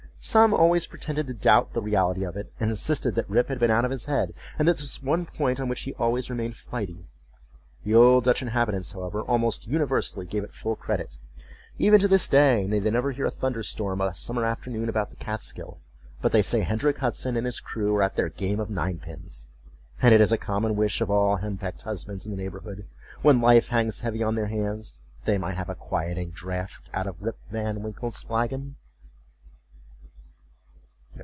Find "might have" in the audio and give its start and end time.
25.39-25.67